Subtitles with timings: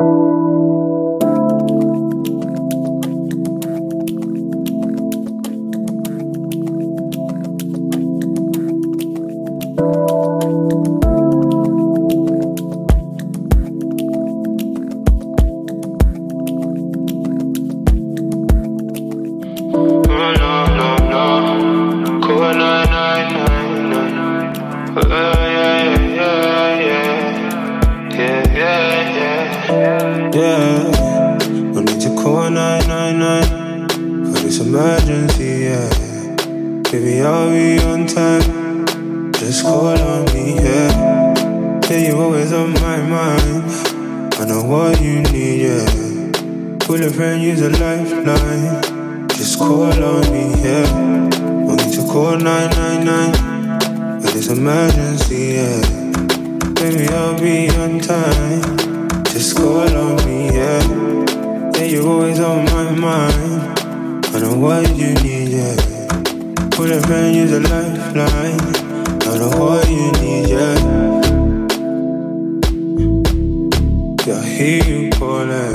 [0.00, 0.49] you.
[37.20, 39.32] Baby, I'll be on time.
[39.34, 41.34] Just call on me, yeah.
[41.90, 43.70] Yeah, you're always on my mind.
[44.40, 45.84] I know what you need, yeah.
[46.78, 49.28] Pull a friend, use a lifeline.
[49.28, 50.88] Just call on me, yeah.
[51.66, 55.80] Want me to call 999 but it's emergency, yeah.
[56.72, 59.24] Baby, I'll be on time.
[59.24, 61.70] Just call on me, yeah.
[61.74, 63.78] Yeah, you're always on my mind.
[64.34, 65.99] I know what you need, yeah.
[66.80, 68.58] Full of pain is a lifeline.
[69.28, 70.78] I know what you need, yeah.
[74.26, 75.74] Yeah, hear you calling.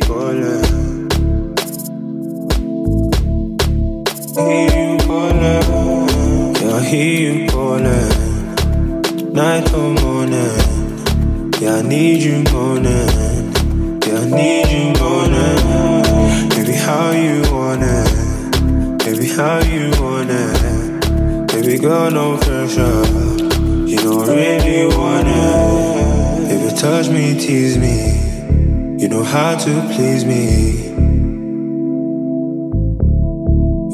[29.65, 30.91] to please me.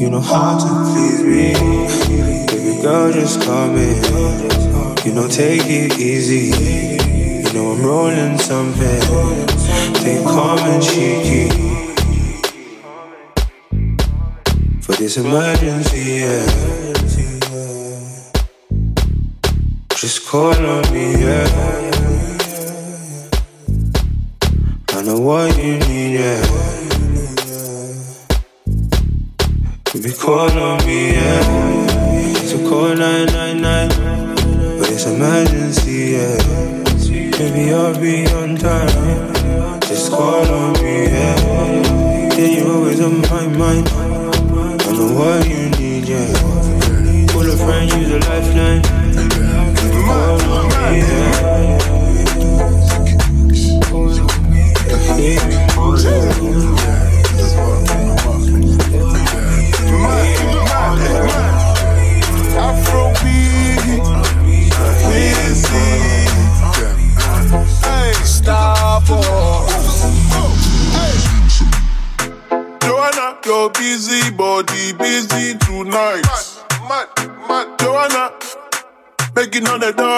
[0.03, 1.53] You know how to please me.
[2.49, 4.03] baby Girl, just come in.
[5.07, 6.51] You know, take it easy.
[7.47, 9.01] You know, I'm rolling something.
[10.03, 11.49] They calm and cheeky.
[14.81, 16.71] For this emergency, yeah.
[19.95, 21.90] Just call on me, yeah.
[25.21, 26.43] what you need, yeah.
[29.93, 31.87] You be called on me, yeah.
[32.47, 36.37] So call 999, but it's emergency, yeah.
[37.37, 39.81] Baby, I'll be on time.
[39.83, 42.37] Just call on me, yeah.
[42.37, 43.89] Yeah, you're always on my mind.
[43.89, 45.60] I know what you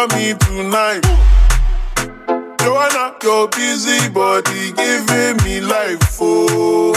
[0.09, 1.03] for me tonight.
[2.61, 6.95] Joanna, your busy body giving me life, oh,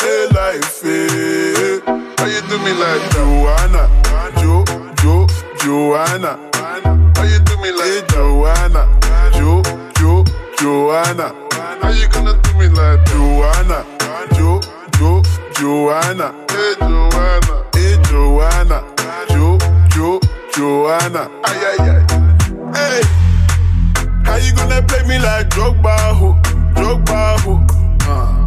[0.00, 1.80] hey life, hey.
[2.18, 3.02] How you do me like?
[3.12, 3.88] Joanna,
[4.40, 4.64] Jo,
[5.02, 5.26] Jo,
[5.58, 6.38] Joanna?
[7.16, 9.00] How you do me like eh, hey, Joanna,
[9.34, 9.62] Jo,
[9.98, 10.24] Jo,
[10.58, 11.34] Joanna?
[11.82, 13.84] How you gonna do me like Joanna,
[14.34, 14.60] Jo,
[14.98, 15.22] Jo,
[15.54, 16.34] Joanna?
[16.50, 18.84] Hey Joanna, hey Joanna,
[19.30, 19.53] Jo.
[20.54, 21.28] Joanna.
[21.42, 22.02] Ay, ay, ay.
[22.74, 23.02] Hey,
[24.24, 26.38] how you gonna play me like Drogba, ho?
[26.74, 27.58] Drogba, ho?
[28.06, 28.44] Uh.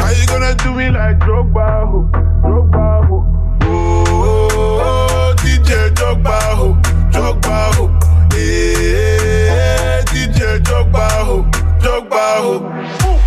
[0.00, 2.08] How you gonna do me like Drogba, ho?
[2.46, 3.26] Drogba, ho?
[3.62, 6.74] Oh, oh, oh, DJ Drogba, ho?
[7.10, 7.88] Drogba, ho?
[8.30, 11.42] Hey, hey, DJ Drogba, ho?
[11.80, 12.54] Drogba, ho?
[13.02, 13.18] Ooh.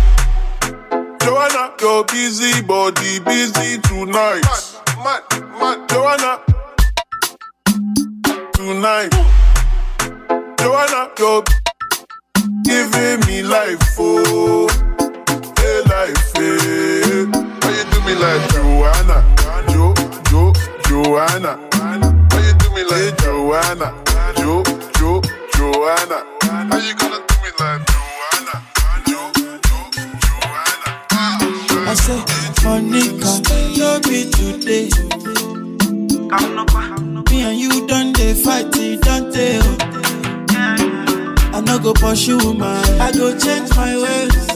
[1.20, 4.40] Joanna, your busy body busy tonight.
[5.04, 6.40] Man man man, Joanna,
[8.74, 9.10] tonight.
[10.58, 11.42] Joanna, you're
[12.62, 14.68] giving me life, oh,
[15.58, 16.58] hey life, eh.
[16.62, 17.26] hey.
[17.62, 19.18] How you do me like Joanna,
[19.72, 19.92] Jo,
[20.30, 20.52] Jo,
[20.86, 21.58] Joanna?
[21.72, 23.88] How you do me like eh, hey, Joanna,
[24.38, 24.62] Jo,
[24.98, 25.20] Jo,
[25.54, 26.18] Joanna?
[26.70, 28.54] How you gonna do me like Joanna,
[29.08, 29.20] Jo,
[29.66, 29.78] Jo,
[30.22, 30.90] Joanna?
[31.90, 32.22] I say,
[32.62, 34.90] Monica, God, love me today.
[36.32, 37.09] I'm not
[37.42, 39.58] and you done they fight, it don't they?
[41.52, 44.50] I no go pursue my, I go change my ways.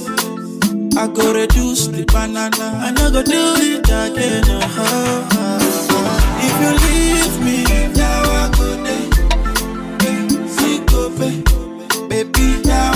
[0.96, 2.78] I go reduce the banana.
[2.86, 4.44] I no go do it again.
[4.46, 6.38] Oh, oh.
[6.46, 7.64] If you leave me,
[7.94, 9.04] now I go day.
[12.08, 12.93] Baby, now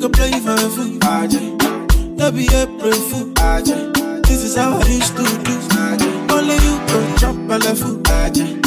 [0.00, 1.00] make a play for food.
[1.00, 2.34] Ajay.
[2.34, 3.26] be a April fool.
[3.34, 4.26] Ajay.
[4.26, 5.58] This is how I used to do.
[5.84, 6.30] Ajay.
[6.30, 8.02] Only you can chop my left foot.
[8.04, 8.62] Ajay.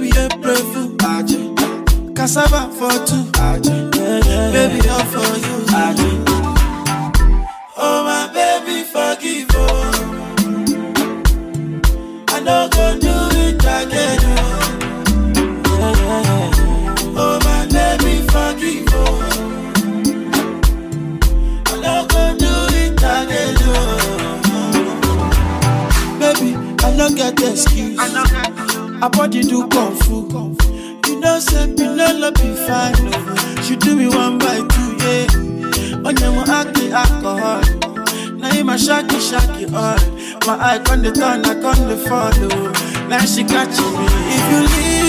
[0.00, 0.96] be a April fool.
[0.98, 2.14] Ajay.
[2.14, 3.24] Cassava for two.
[3.48, 3.94] Ajay.
[3.96, 4.52] Yeah, yeah.
[4.52, 5.56] Baby, all for you.
[5.84, 6.14] Ajay.
[7.76, 9.48] Oh my baby, forgive.
[9.48, 9.64] me.
[12.28, 14.19] I don't go do it again.
[27.32, 27.98] Get excuse.
[27.98, 30.28] I body do kung fu.
[31.08, 32.94] You know, say Pinelo be fine.
[33.12, 33.62] Oh.
[33.62, 36.06] She do me one by two, yeah.
[36.06, 37.62] On your act the alcohol.
[38.36, 39.98] Now you my shaky shaky all.
[40.46, 43.08] My eye on the turn, I on the follow.
[43.08, 44.06] Now she catching me.
[44.36, 44.99] If you leave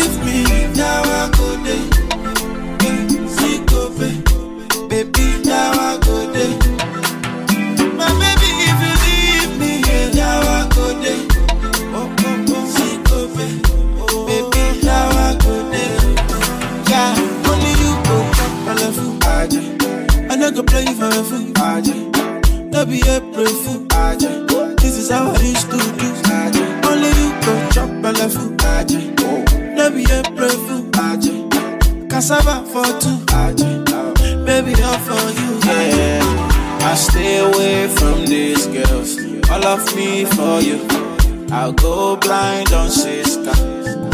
[41.91, 43.55] go blind on sister.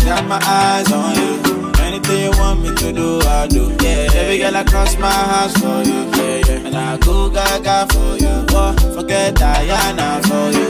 [0.08, 1.34] Got my eyes on you.
[1.88, 3.64] Anything you want me to do, I'll do.
[3.84, 6.00] Yeah, every girl I cross my house for you.
[6.18, 6.68] Yeah, yeah.
[6.68, 8.36] And I'll go gaga for you.
[8.60, 10.70] Oh, forget Diana for you.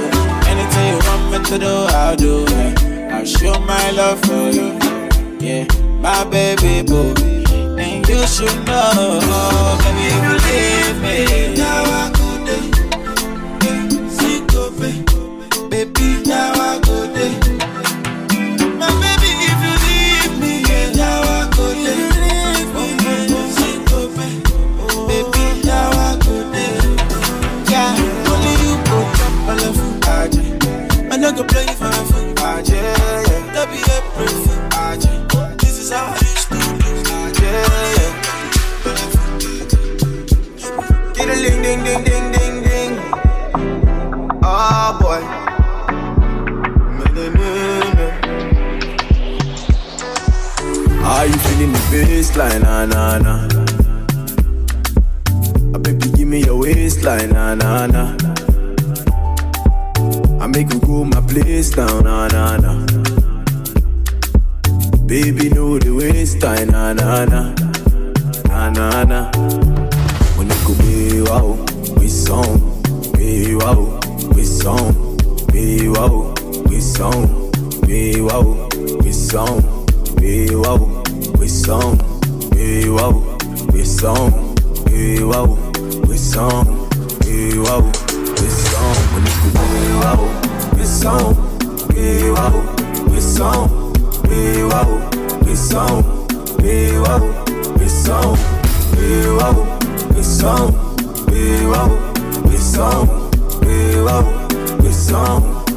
[0.52, 2.34] Anything you want me to do, I'll do.
[2.50, 3.16] Yeah.
[3.16, 4.68] I'll show my love for you.
[5.46, 5.66] Yeah,
[6.06, 7.14] my baby boo.
[7.84, 11.58] And you should know, baby, if you leave me.
[11.58, 12.18] Now I.
[15.78, 16.87] Baby, now I
[73.68, 74.00] wow,
[74.34, 75.18] we song,
[75.52, 76.34] be wow,
[76.70, 77.52] we song,
[77.86, 78.70] be wow,
[79.04, 79.60] we song,
[80.16, 81.04] be wow,
[81.38, 81.98] we song,
[82.52, 83.12] be wow,
[83.74, 84.56] we song,
[84.86, 85.48] be wow,
[86.08, 86.64] we song,
[87.20, 87.84] be wow,
[88.40, 88.96] we song.
[89.12, 90.22] When you be wow,
[90.78, 91.36] we song,
[91.90, 92.56] be wow,
[93.10, 93.94] we song,
[94.30, 95.10] be wow,
[95.44, 96.04] we song,
[96.62, 97.44] be wow,
[97.76, 98.38] we song,
[98.96, 99.78] be wow
[100.16, 100.72] we song,
[101.28, 102.14] we wow,
[102.46, 103.27] we song,
[103.68, 103.96] we
[104.94, 105.68] song.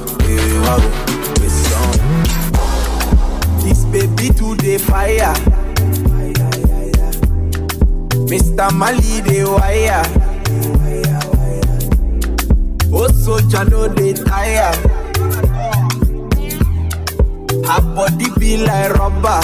[3.63, 4.31] This baby
[4.79, 5.35] fire.
[8.31, 8.73] Mr.
[8.73, 10.05] Mali the wire.
[12.93, 13.09] Oh,
[13.89, 14.75] they tire.
[17.67, 19.41] Her body be like rubber.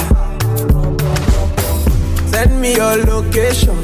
[2.27, 3.75] Send me your location.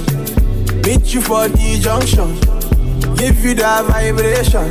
[0.84, 2.53] Meet you for the junction.
[3.24, 4.68] Give you that vibration.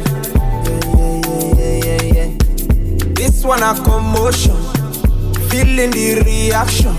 [3.14, 4.54] This one a commotion.
[5.48, 6.92] Feeling the reaction.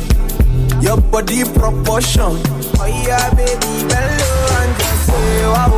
[0.81, 2.41] Your body proportion.
[2.81, 4.29] Oh yeah, baby, bello
[4.65, 5.69] and just say wow.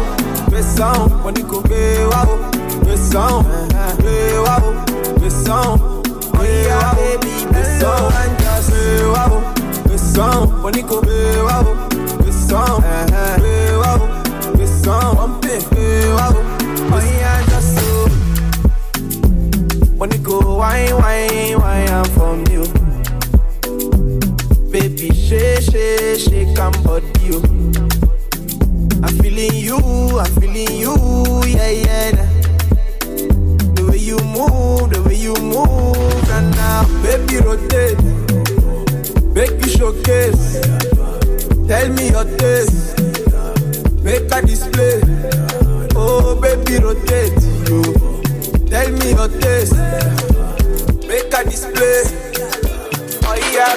[0.47, 2.51] Pressão, when you go be wow.
[2.79, 3.43] Pressão,
[3.99, 4.15] be
[4.47, 4.63] wow.
[5.19, 9.43] Pressão, oh yeah, baby, bello and just say wow.
[9.83, 11.01] Pressão, when you go
[11.43, 11.64] wow.
[20.55, 22.63] go wine, wine, wine I'm from you.
[24.71, 27.39] Baby, shake, shake, shake and body you.
[29.03, 29.77] I'm feeling you,
[30.19, 30.95] I'm feeling you,
[31.45, 32.11] yeah, yeah.
[33.75, 37.99] The way you move, the way you move, and now, baby, rotate.
[39.33, 40.61] Make you showcase.
[41.67, 42.99] Tell me your taste.
[44.03, 45.01] Make a display.
[45.95, 47.33] Oh, baby, rotate.
[48.69, 50.34] Tell me your taste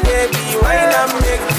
[0.04, 1.58] baby, why not make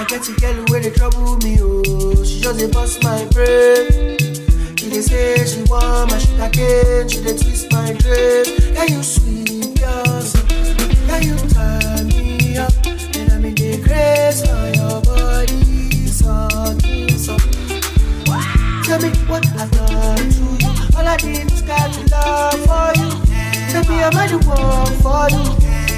[0.00, 2.24] I get a girl where they trouble me, oh.
[2.24, 4.29] She just a bust my brain.
[4.80, 7.06] She dey say she want my sugar cane.
[7.06, 8.44] She dey twist my brain.
[8.72, 10.32] Yeah, you sweet, yours.
[11.06, 12.72] Yeah, you turn me up.
[13.14, 16.06] And I'm in the grace for your body.
[16.08, 16.48] So,
[17.20, 17.36] so.
[18.88, 20.96] Tell me what I've done to you.
[20.96, 23.10] All I did is got to love for you.
[23.68, 25.44] Tell me I'm the one for you.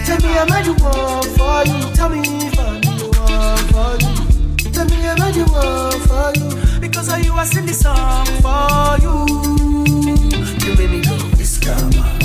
[0.05, 1.95] Tell me I'm the one for you.
[1.95, 4.73] Tell me if I'm the one for you.
[4.73, 6.72] Tell me I'm the one for you.
[6.83, 9.25] Because of you, I sing this song for you.
[10.67, 12.22] You made me Iskama, say, Iskele,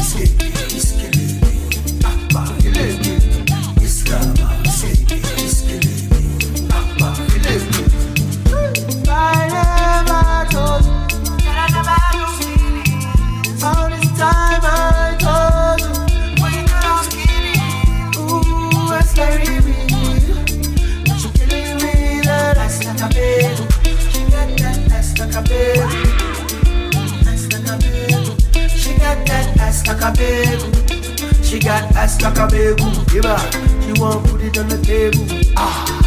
[30.08, 31.44] a baby.
[31.44, 32.84] She got ass like a baby.
[33.12, 33.38] Give her.
[33.84, 35.26] She want put it on the table.
[35.58, 35.98] Ah.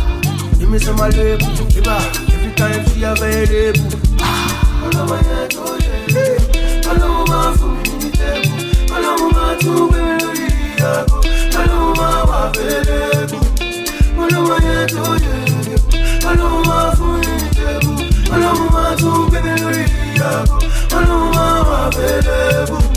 [0.59, 3.91] Give me some label, give her Every time she available
[4.21, 5.79] Ah, all over your door,
[6.13, 7.03] yeah All
[7.65, 8.53] me, ní table
[8.95, 11.19] All over gbé mi lórí ìyàgò
[11.59, 13.41] All over wà available
[14.21, 16.87] All over your door, yeah All over
[17.19, 17.97] me, ní table
[18.33, 18.91] All over
[19.63, 19.85] lórí
[20.93, 22.90] All over wà available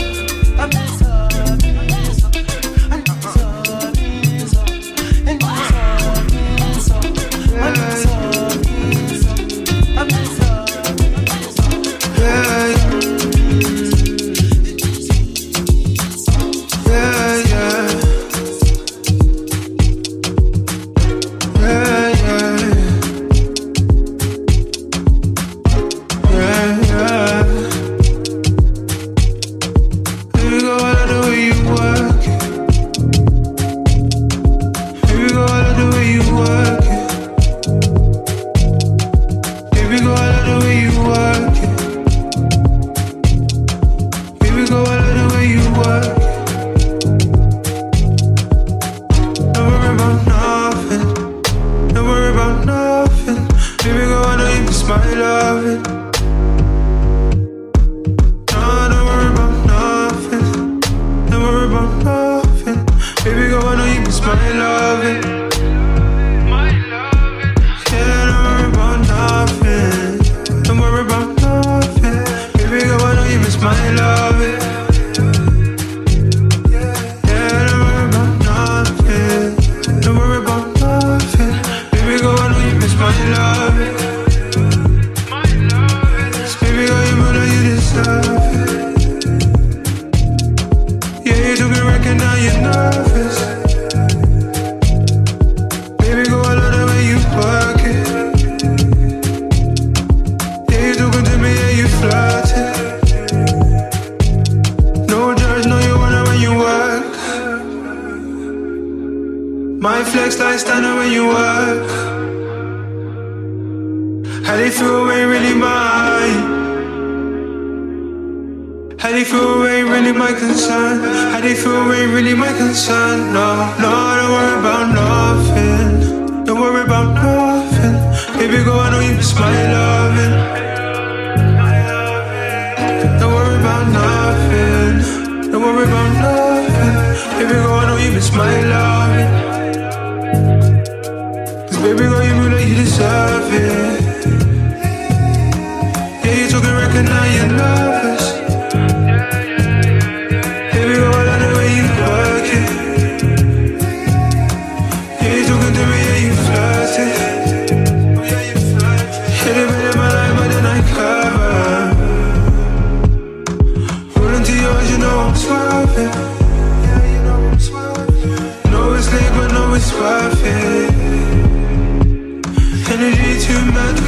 [173.44, 174.00] Too much,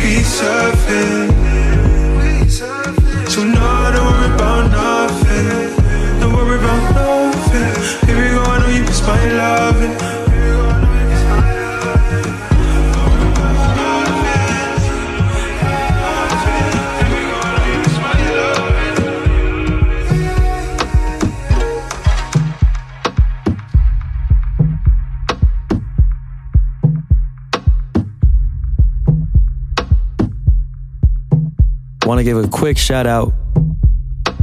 [32.17, 33.35] want to give a quick shout out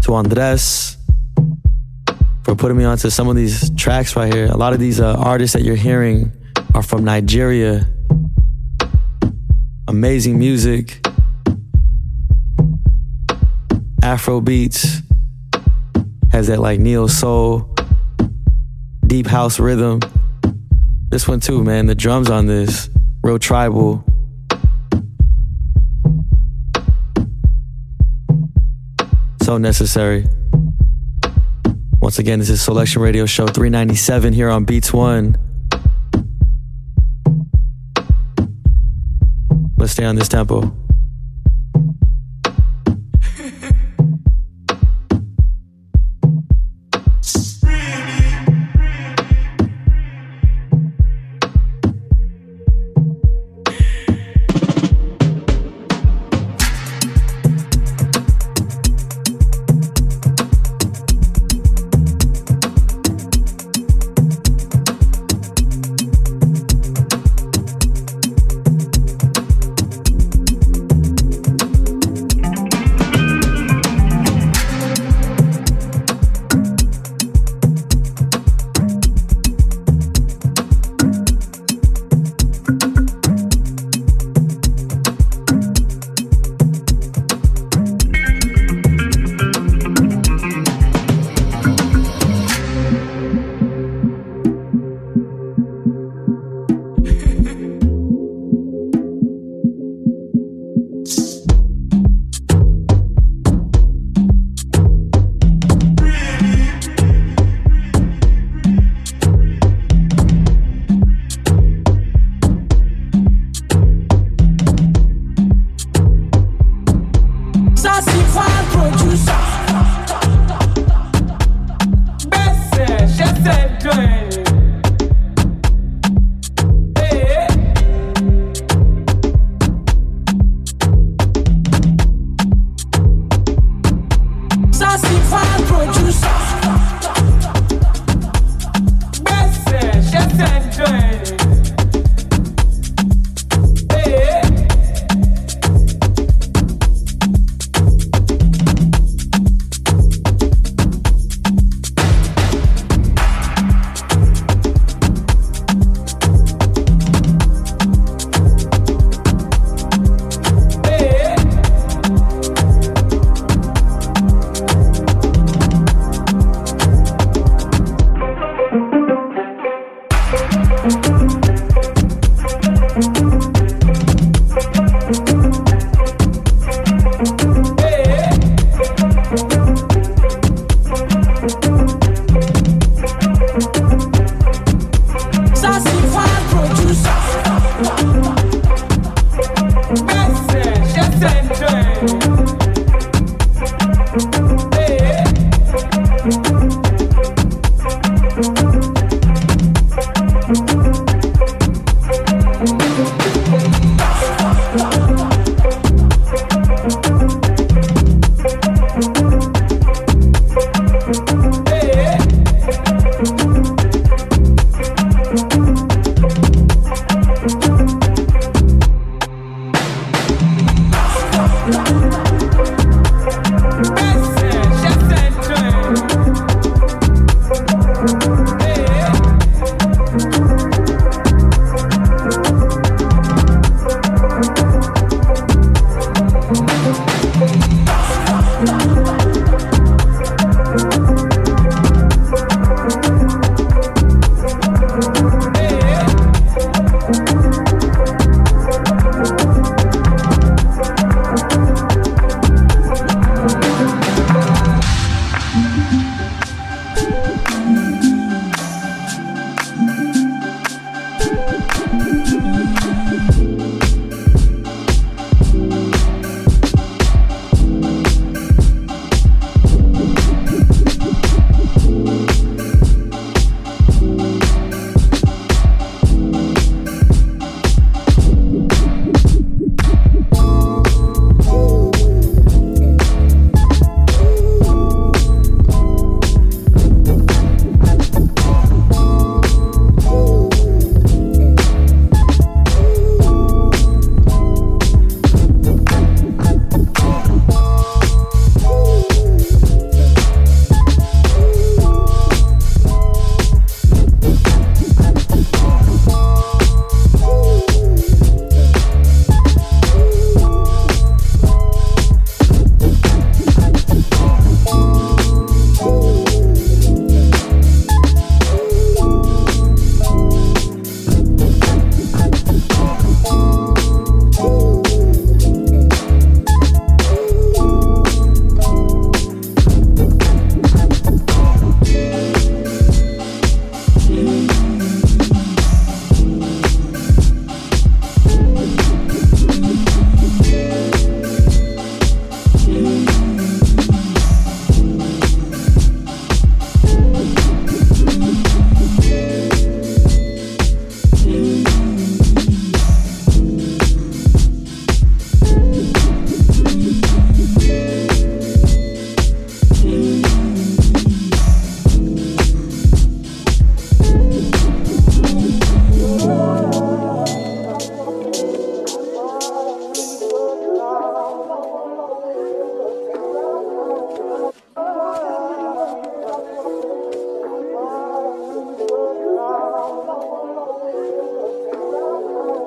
[0.03, 0.95] to Andres
[2.43, 4.45] for putting me onto some of these tracks right here.
[4.45, 6.31] A lot of these uh, artists that you're hearing
[6.75, 7.89] are from Nigeria.
[9.87, 11.03] Amazing music,
[14.03, 15.01] Afro beats,
[16.31, 17.73] has that like neo soul,
[19.07, 19.99] deep house rhythm.
[21.09, 21.87] This one too, man.
[21.87, 22.87] The drums on this,
[23.23, 24.05] real tribal.
[29.43, 30.25] So necessary.
[31.99, 35.35] Once again, this is Selection Radio Show 397 here on Beats One.
[39.77, 40.82] Let's stay on this tempo.